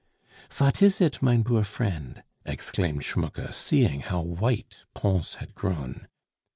[0.51, 6.07] "Vat is it, mine boor friend?" exclaimed Schmucke, seeing how white Pons had grown.